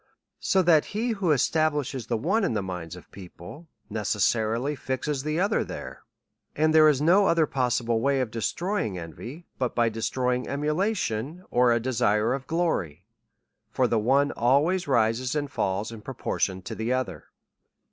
[0.39, 5.39] So that he who establishes the one in the minds of people, necessarily fixes the
[5.39, 6.01] other there.
[6.55, 11.71] And there is no other possible way of destroying envy, but by destroying emulation, or
[11.71, 13.05] a desire of glory.
[13.69, 17.25] For the one always rises and falls in proportion to the other.